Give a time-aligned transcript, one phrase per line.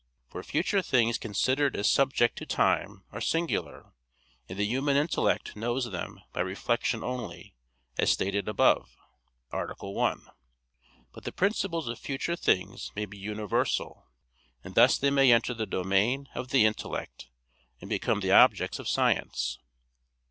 [0.29, 3.93] For future things considered as subject to time are singular,
[4.49, 7.53] and the human intellect knows them by reflection only,
[7.99, 8.95] as stated above
[9.51, 9.63] (A.
[9.87, 10.25] 1).
[11.11, 14.07] But the principles of future things may be universal;
[14.63, 17.27] and thus they may enter the domain of the intellect
[17.79, 19.59] and become the objects of science.